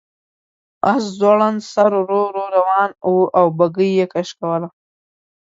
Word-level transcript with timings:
آس 0.91 1.03
ځوړند 1.19 1.59
سر 1.71 1.91
ورو 1.99 2.21
ورو 2.25 2.43
روان 2.57 2.89
و 3.11 3.13
او 3.37 3.45
بګۍ 3.57 3.89
یې 3.99 4.05
کش 4.13 4.29
کوله. 4.39 4.67